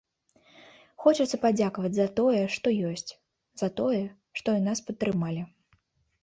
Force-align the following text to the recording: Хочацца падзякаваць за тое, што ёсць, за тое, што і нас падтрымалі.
Хочацца 1.03 1.37
падзякаваць 1.43 1.91
за 1.97 2.07
тое, 2.19 2.39
што 2.55 2.73
ёсць, 2.93 3.11
за 3.63 3.71
тое, 3.81 4.01
што 4.39 4.57
і 4.63 4.65
нас 4.71 4.83
падтрымалі. 4.91 5.41